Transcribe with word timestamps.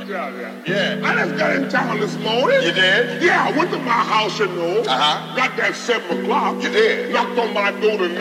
I'm 0.00 0.08
telling 0.08 0.34
you. 0.34 0.74
Yeah. 0.74 1.00
I 1.04 1.14
just 1.24 1.38
got 1.38 1.54
in 1.54 1.68
town 1.68 2.00
this 2.00 2.16
morning. 2.18 2.62
You 2.62 2.72
did? 2.72 3.22
Yeah, 3.22 3.44
I 3.46 3.56
went 3.56 3.70
to 3.70 3.78
my 3.78 3.92
house, 3.92 4.38
you 4.38 4.46
know. 4.46 4.80
Uh-huh. 4.80 5.36
Got 5.36 5.56
that 5.56 5.76
7 5.76 6.24
o'clock. 6.24 6.62
You 6.62 6.70
did? 6.70 7.12
Knocked 7.12 7.38
on 7.38 7.54
my 7.54 7.70
door 7.80 7.98
to 7.98 8.08
9. 8.08 8.18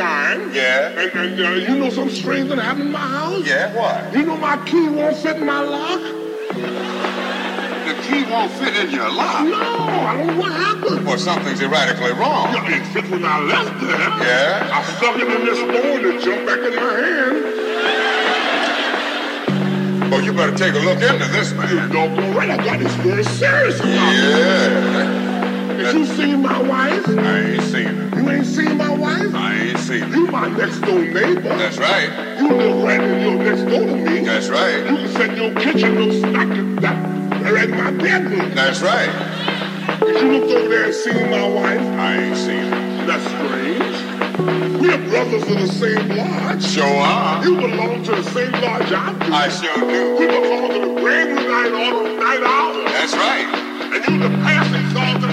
Yeah. 0.54 1.00
And, 1.00 1.12
and 1.12 1.40
uh, 1.42 1.50
you 1.52 1.80
know 1.80 1.90
some 1.90 2.10
strange 2.10 2.50
that 2.50 2.60
happened 2.60 2.88
in 2.88 2.92
my 2.92 3.00
house? 3.00 3.46
Yeah, 3.48 3.74
what? 3.76 4.14
You 4.14 4.26
know 4.26 4.38
my 4.38 4.64
key 4.66 4.88
won't 4.88 5.18
fit 5.18 5.38
in 5.38 5.46
my 5.46 5.62
lock? 5.62 6.00
The 7.88 7.96
key 8.04 8.24
won't 8.30 8.52
fit 8.52 8.76
in 8.76 8.92
your 8.92 9.12
lock. 9.12 9.44
No, 9.44 9.60
I 9.60 10.18
don't 10.18 10.28
know 10.28 10.40
what 10.40 10.52
happened. 10.52 11.06
Well, 11.06 11.18
something's 11.18 11.62
erratically 11.62 12.12
wrong. 12.14 12.54
Yeah, 12.54 12.78
it 12.78 12.86
fit 12.94 13.10
when 13.10 13.26
I 13.26 13.40
left 13.40 13.82
there. 13.82 13.98
Yeah? 13.98 14.70
I 14.72 14.84
stuck 14.98 15.16
it 15.18 15.28
in 15.28 15.46
this 15.46 15.58
door 15.58 15.98
and 15.98 16.06
it 16.06 16.22
jumped 16.24 16.46
back 16.46 16.60
in 16.60 16.76
my 16.76 16.94
hand. 16.94 17.53
You 20.22 20.34
better 20.34 20.56
take 20.56 20.74
a 20.74 20.80
look 20.80 21.02
into 21.02 21.26
this, 21.32 21.54
man. 21.54 21.70
You 21.70 21.76
man. 21.76 21.90
doggone 21.92 22.36
right, 22.36 22.50
I 22.50 22.58
got 22.58 22.80
this 22.80 22.94
very 22.96 23.24
serious 23.24 23.80
about. 23.80 23.92
Yeah. 23.92 25.74
Did 25.78 25.96
you 25.96 26.06
see 26.06 26.36
my 26.36 26.62
wife? 26.62 27.08
I 27.10 27.40
ain't 27.40 27.64
seen 27.64 27.86
her. 27.86 28.22
You 28.22 28.30
ain't 28.30 28.46
seen 28.46 28.78
my 28.78 28.90
wife? 28.90 29.34
I 29.34 29.56
ain't 29.56 29.80
seen 29.80 30.02
her. 30.02 30.16
You 30.16 30.28
my 30.28 30.48
next 30.50 30.80
door 30.82 31.00
neighbor. 31.00 31.42
That's 31.42 31.78
right. 31.78 32.40
You 32.40 32.50
live 32.50 32.84
right 32.84 33.02
in 33.02 33.22
your 33.22 33.44
next 33.44 33.64
door 33.64 33.86
to 33.86 33.96
me. 33.96 34.26
That's 34.26 34.50
right. 34.50 34.78
You 34.78 34.98
can 34.98 35.08
set 35.10 35.38
your 35.38 35.54
kitchen 35.56 36.00
looks 36.00 36.22
like 36.34 36.82
that 36.82 37.24
right 37.52 37.70
in 37.70 37.78
my 37.78 37.92
bedroom. 37.92 38.54
That's 38.56 38.82
right. 38.82 39.12
Did 40.00 40.22
you 40.22 40.32
look 40.32 40.50
over 40.58 40.70
there 40.70 40.86
and 40.86 40.94
see 40.94 41.14
my 41.14 41.48
wife? 41.48 41.82
I 41.82 42.18
ain't 42.18 42.38
seen 42.38 42.72
her. 42.72 42.93
That's 43.06 43.26
strange. 43.26 44.80
We're 44.82 45.10
brothers 45.10 45.44
in 45.50 45.60
the 45.60 45.68
same 45.68 46.10
lodge. 46.10 46.64
Sure 46.64 46.86
are. 46.86 47.44
You 47.44 47.56
belong 47.56 48.04
to 48.04 48.12
the 48.12 48.24
same 48.32 48.52
lodge 48.54 48.92
I 48.92 49.14
do. 49.20 49.34
I 49.34 49.50
sure 49.50 49.76
do. 49.76 50.16
We 50.20 50.28
belong 50.28 50.72
to 50.72 50.80
the 50.88 51.02
Grand 51.02 51.36
Night 51.36 51.74
Auto 51.74 52.16
Night 52.18 52.44
Owl. 52.44 52.86
That's 52.86 53.14
right. 53.14 53.48
And 53.94 54.14
you 54.14 54.30
the 54.30 54.36
passing 54.44 54.90
song 54.96 55.22
to 55.22 55.33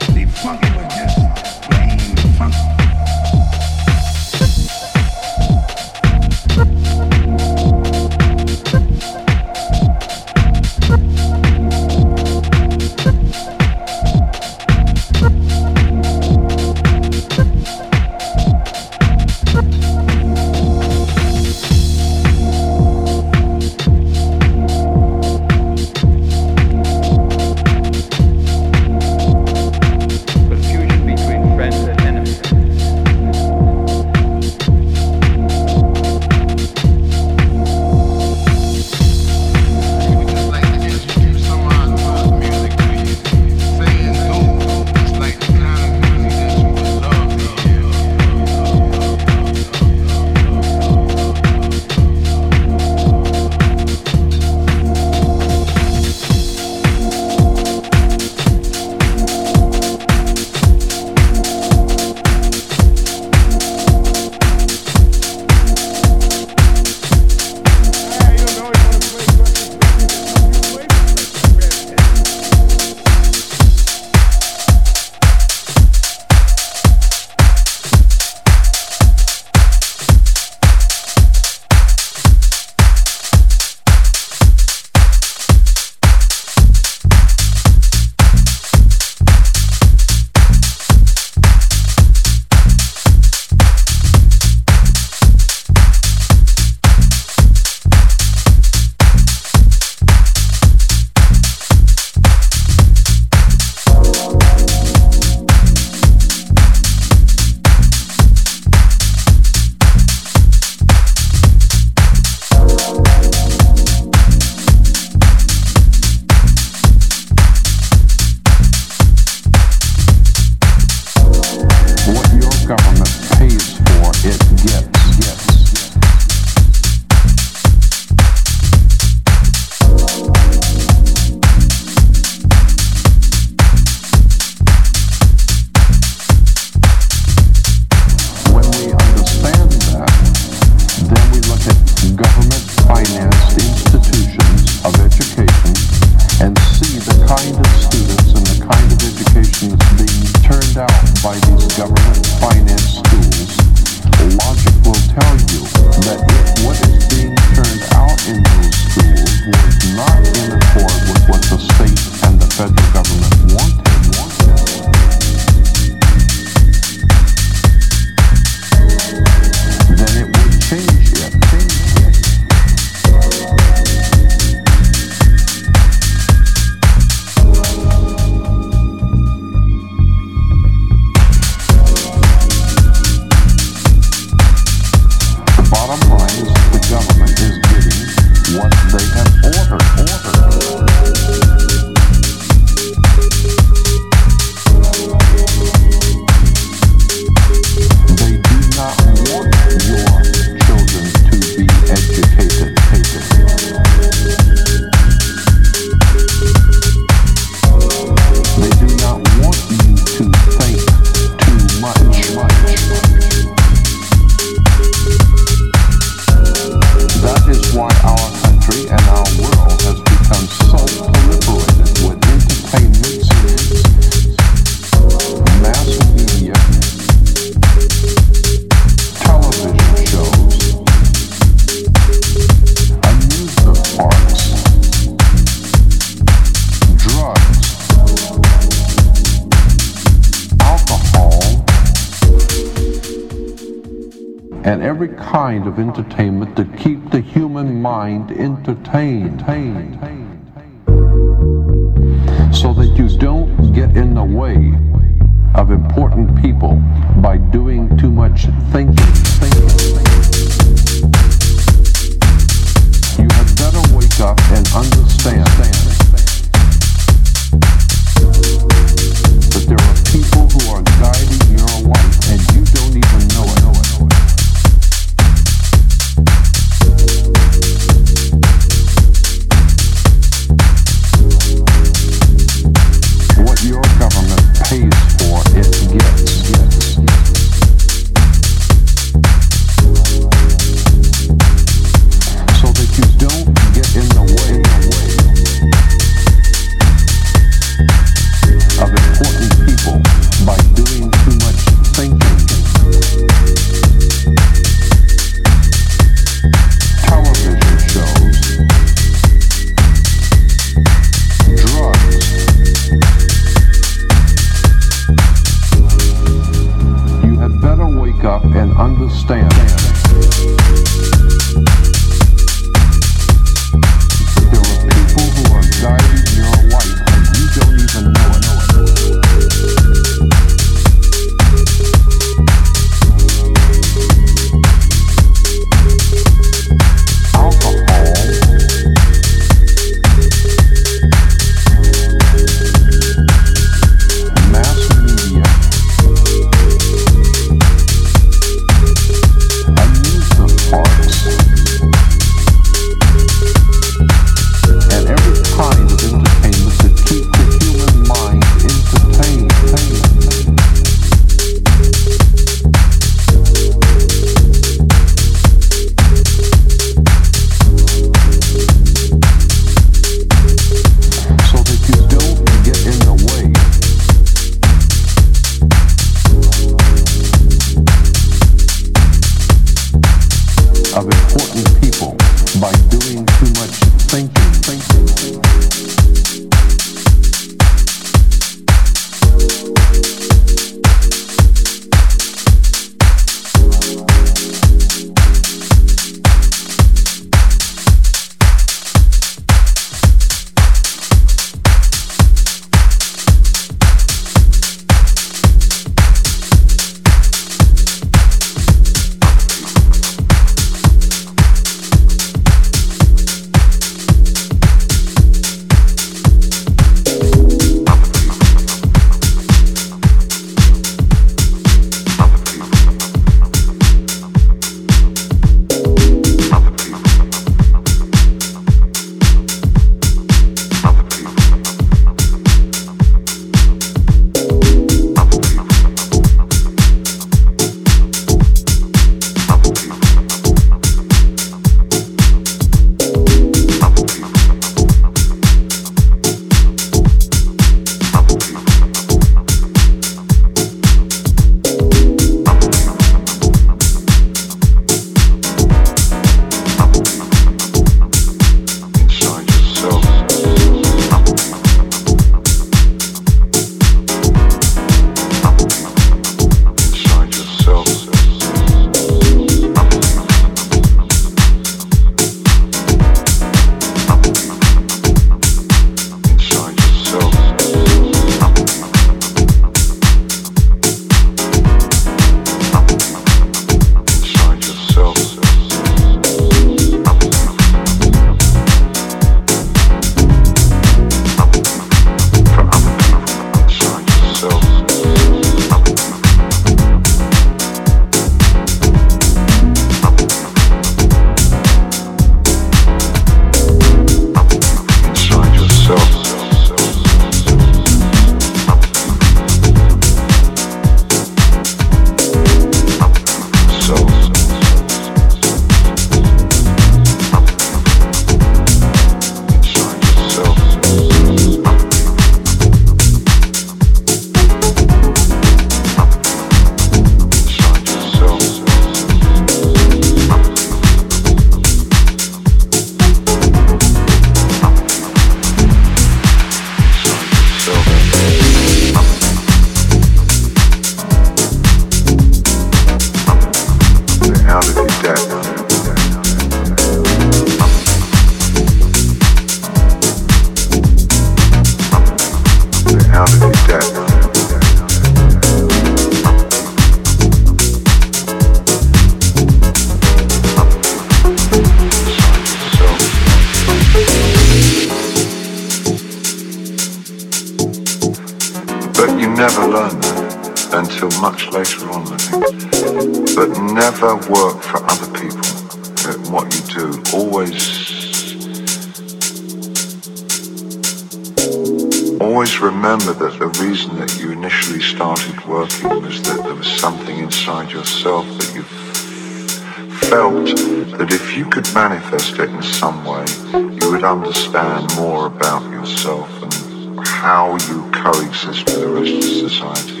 that 590.54 591.08
if 591.10 591.36
you 591.36 591.44
could 591.46 591.66
manifest 591.74 592.38
it 592.38 592.50
in 592.50 592.62
some 592.62 593.04
way, 593.04 593.24
you 593.52 593.90
would 593.90 594.04
understand 594.04 594.94
more 594.96 595.26
about 595.26 595.62
yourself 595.70 596.28
and 596.42 597.06
how 597.06 597.52
you 597.68 597.90
coexist 597.92 598.66
with 598.66 598.80
the 598.80 598.88
rest 598.88 599.14
of 599.14 599.50
society. 599.50 600.00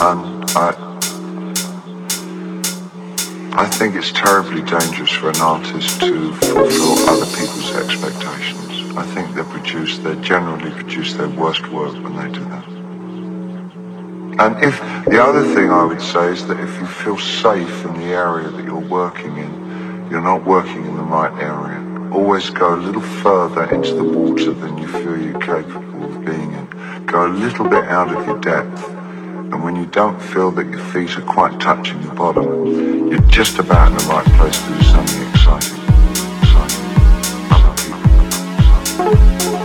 And 0.00 0.44
I, 0.56 0.92
I 3.54 3.66
think 3.66 3.94
it's 3.94 4.12
terribly 4.12 4.62
dangerous 4.62 5.10
for 5.10 5.30
an 5.30 5.40
artist 5.40 6.00
to 6.00 6.32
fulfill 6.34 7.08
other 7.08 7.26
people's 7.26 7.74
expectations. 7.76 8.96
I 8.96 9.04
think 9.14 9.34
they 9.34 9.42
produce, 9.42 9.98
they 9.98 10.16
generally 10.20 10.70
produce 10.70 11.14
their 11.14 11.28
worst 11.28 11.66
work 11.68 11.94
when 11.94 12.16
they 12.16 12.32
do 12.32 12.44
that. 12.46 12.81
And 14.38 14.64
if 14.64 14.80
the 15.04 15.22
other 15.22 15.44
thing 15.54 15.70
I 15.70 15.84
would 15.84 16.00
say 16.00 16.32
is 16.32 16.46
that 16.46 16.58
if 16.58 16.80
you 16.80 16.86
feel 16.86 17.18
safe 17.18 17.84
in 17.84 17.92
the 18.00 18.06
area 18.06 18.48
that 18.48 18.64
you're 18.64 18.78
working 18.78 19.36
in, 19.36 20.08
you're 20.10 20.22
not 20.22 20.46
working 20.46 20.86
in 20.86 20.96
the 20.96 21.02
right 21.02 21.32
area. 21.42 21.78
Always 22.10 22.48
go 22.48 22.74
a 22.74 22.76
little 22.76 23.02
further 23.02 23.70
into 23.74 23.94
the 23.94 24.04
water 24.04 24.52
than 24.52 24.78
you 24.78 24.88
feel 24.88 25.20
you're 25.20 25.38
capable 25.38 26.04
of 26.04 26.24
being 26.24 26.52
in. 26.52 27.04
Go 27.04 27.26
a 27.26 27.28
little 27.28 27.68
bit 27.68 27.84
out 27.84 28.14
of 28.14 28.26
your 28.26 28.40
depth. 28.40 28.88
And 28.88 29.62
when 29.62 29.76
you 29.76 29.84
don't 29.86 30.18
feel 30.20 30.50
that 30.52 30.66
your 30.66 30.80
feet 30.80 31.18
are 31.18 31.22
quite 31.22 31.60
touching 31.60 32.00
the 32.00 32.14
bottom, 32.14 33.10
you're 33.10 33.20
just 33.28 33.58
about 33.58 33.92
in 33.92 33.98
the 33.98 34.04
right 34.04 34.26
place 34.38 34.58
to 34.62 34.68
do 34.68 34.82
something 34.82 35.28
exciting. 35.30 35.76
sorry 39.36 39.61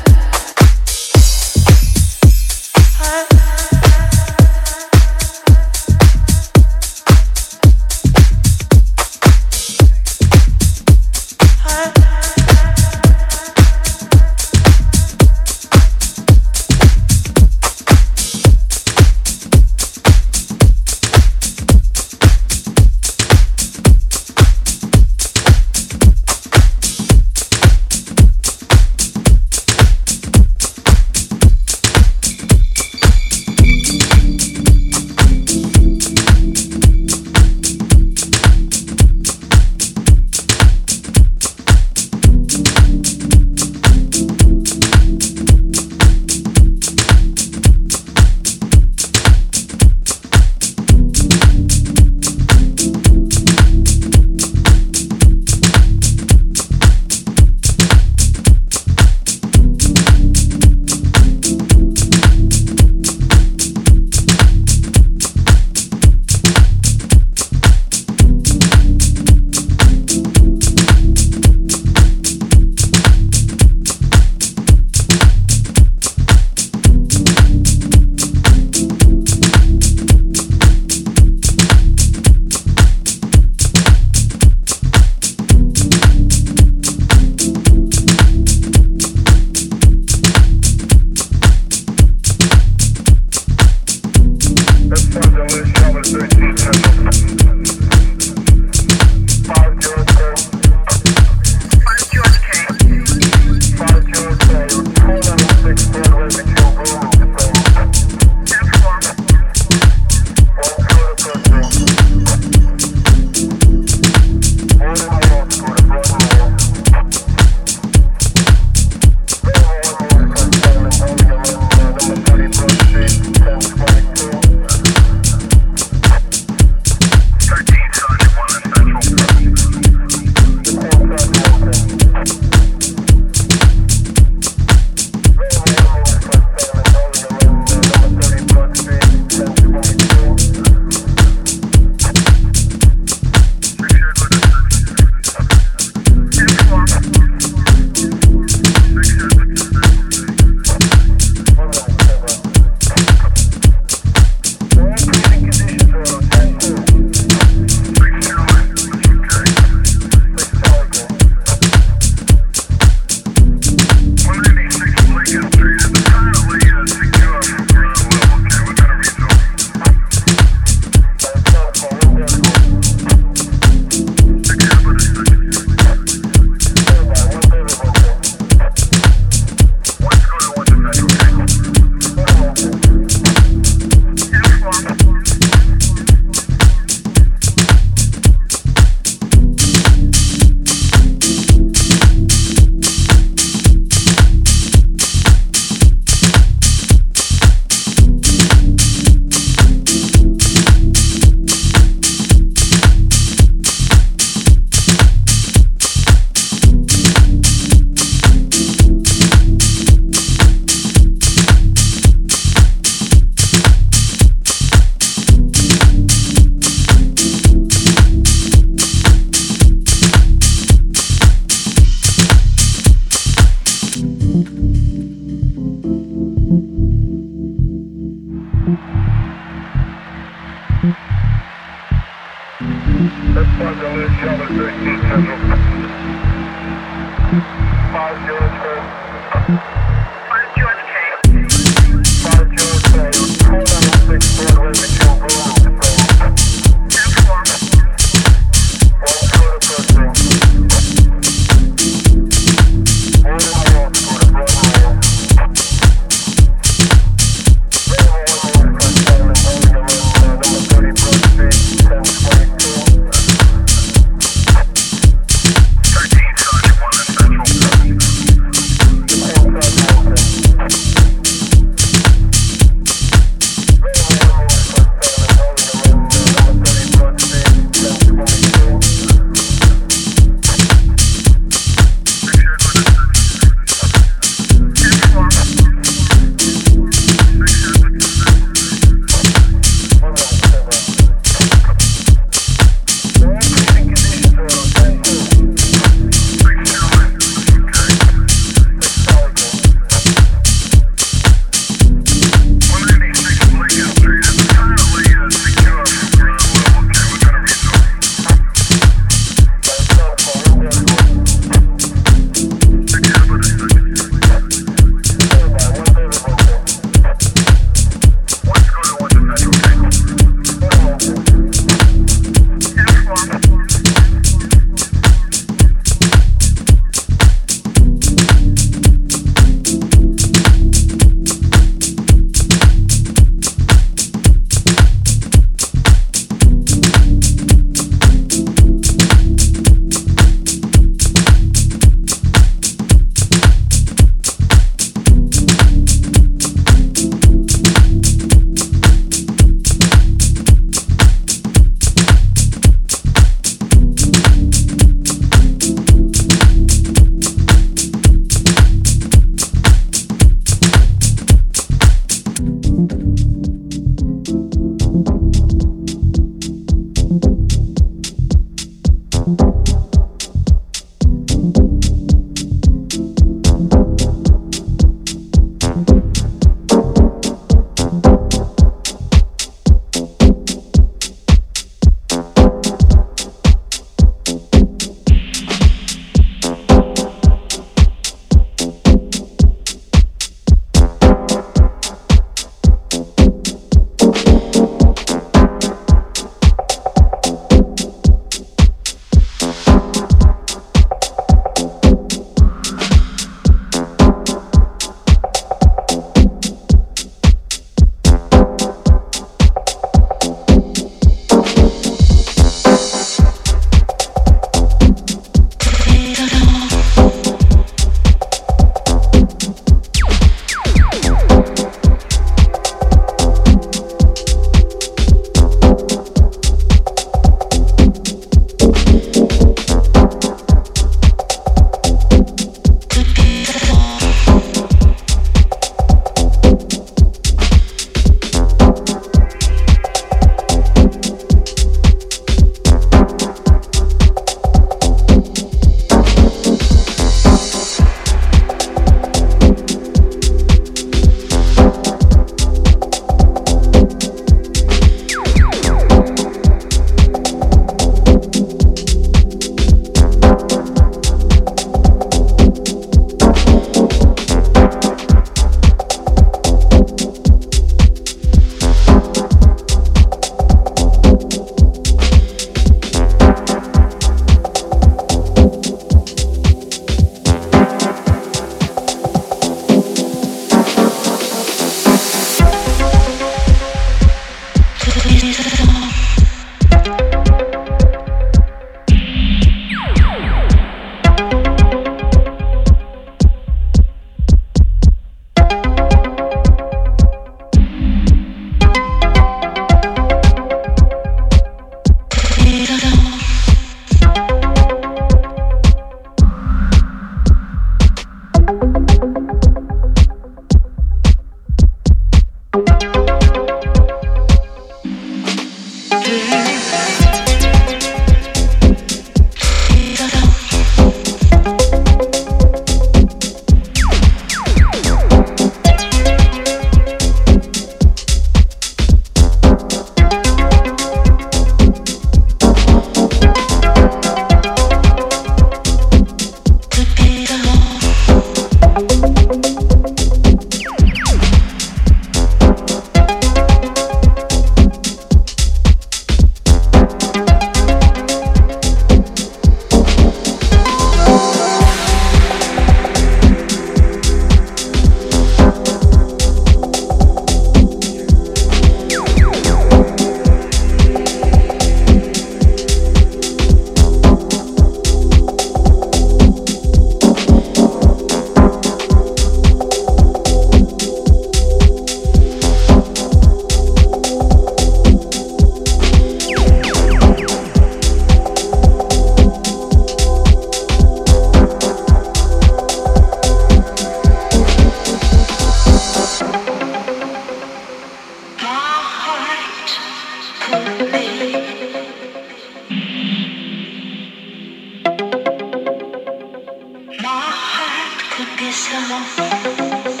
could 598.25 598.37
be 598.37 598.51
so 598.51 600.00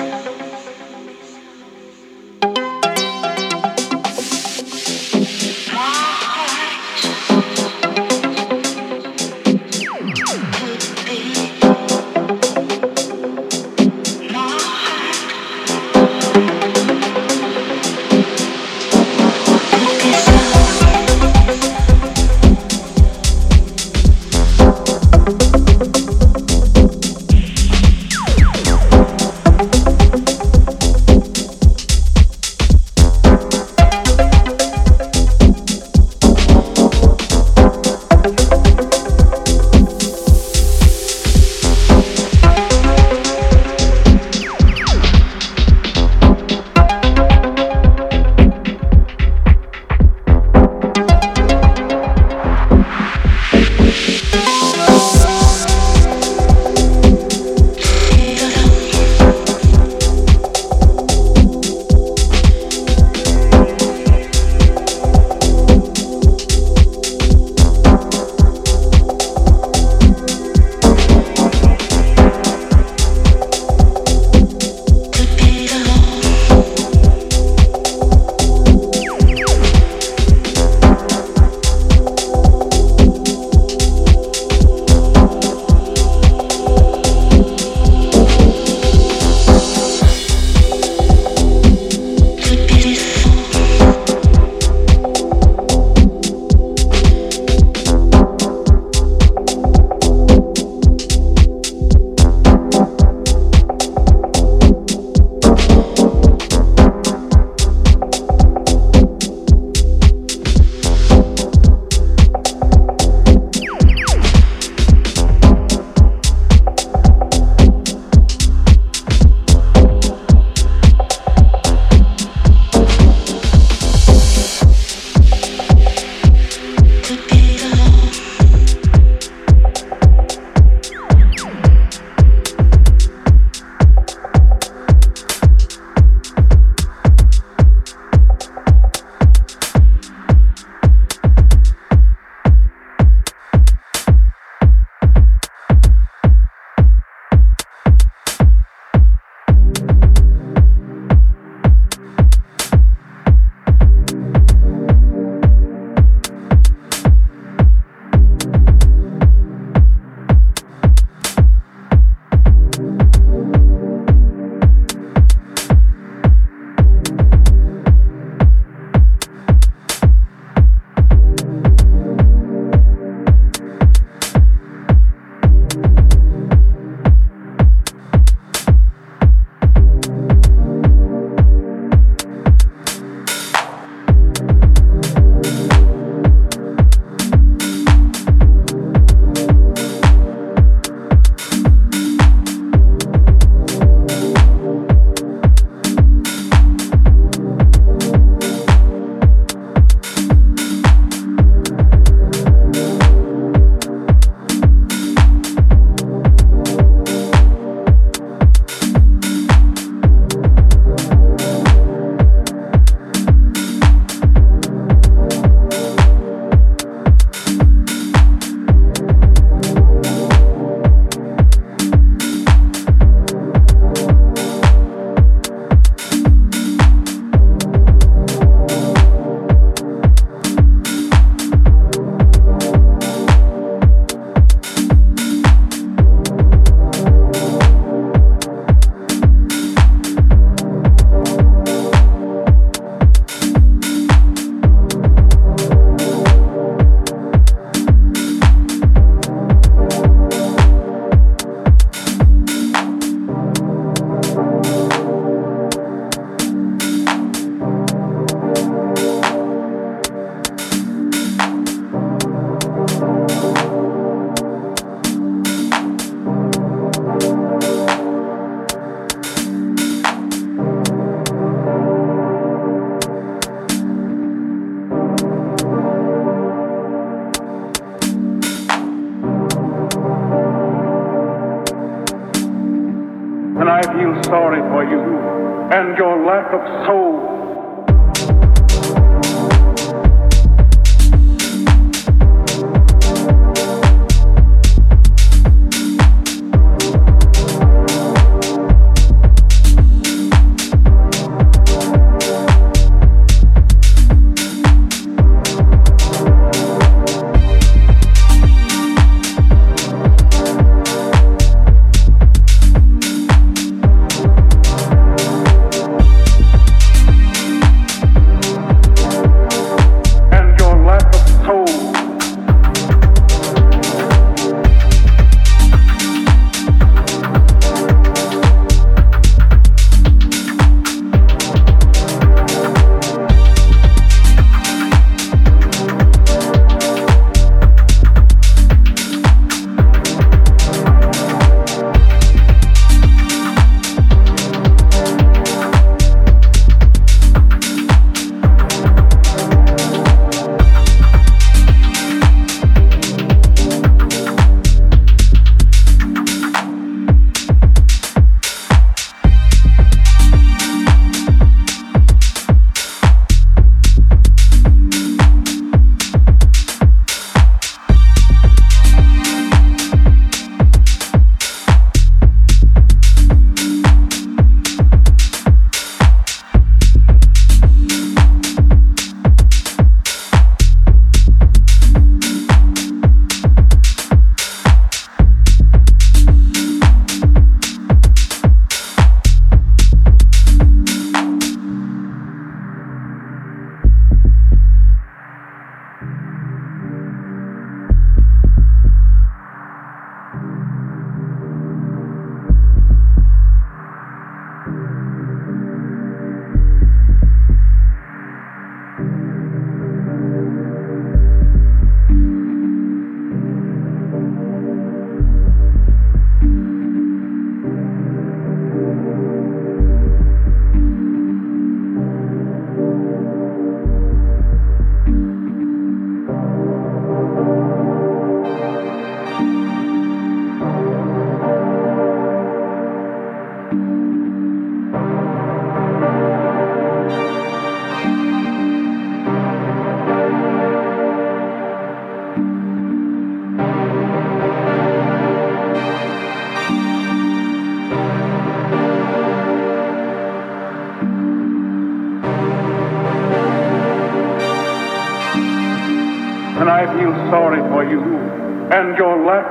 your 286.01 286.25
lack 286.25 286.51
of 286.51 286.87
soul. 286.87 287.40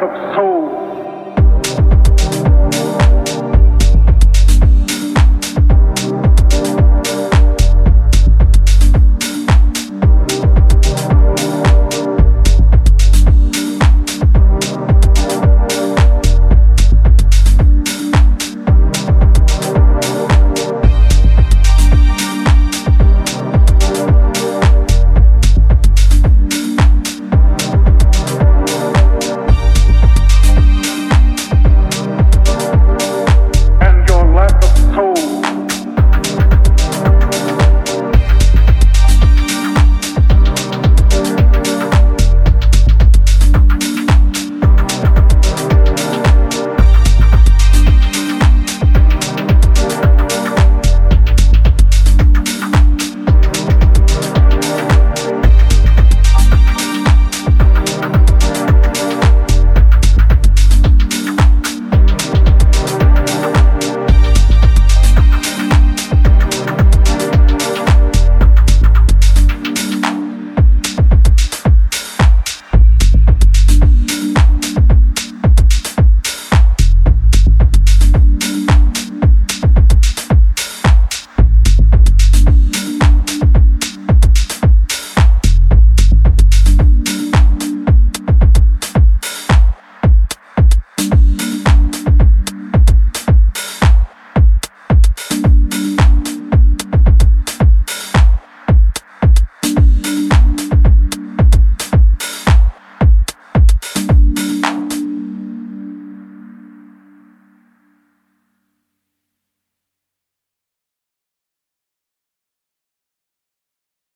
Of 0.03 0.13
soul. 0.37 0.50